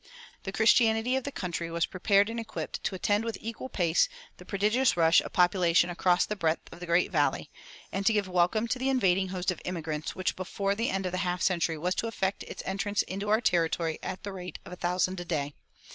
[0.45, 4.45] The Christianity of the country was prepared and equipped to attend with equal pace the
[4.45, 7.51] prodigious rush of population across the breadth of the Great Valley,
[7.91, 11.13] and to give welcome to the invading host of immigrants which before the end of
[11.13, 14.73] a half century was to effect its entrance into our territory at the rate of
[14.73, 15.53] a thousand a day.